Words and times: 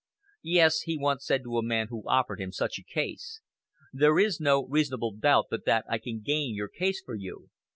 "Yes," 0.41 0.79
he 0.79 0.97
once 0.97 1.27
said 1.27 1.43
to 1.43 1.59
a 1.59 1.63
man 1.63 1.89
who 1.91 2.01
offered 2.09 2.39
him 2.41 2.51
such 2.51 2.79
a 2.79 2.91
case; 2.91 3.39
"there 3.93 4.17
is 4.17 4.39
no 4.39 4.65
reasonable 4.65 5.11
doubt 5.15 5.45
but 5.51 5.65
that 5.65 5.85
I 5.87 5.99
can 5.99 6.21
gain 6.21 6.55
your 6.55 6.69
case 6.69 7.03
for 7.05 7.13
you. 7.13 7.49